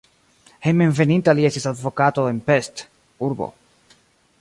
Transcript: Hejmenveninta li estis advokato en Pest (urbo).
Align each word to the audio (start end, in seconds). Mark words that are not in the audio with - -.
Hejmenveninta 0.69 1.35
li 1.41 1.45
estis 1.51 1.69
advokato 1.73 2.25
en 2.33 2.43
Pest 2.49 2.85
(urbo). 3.29 3.53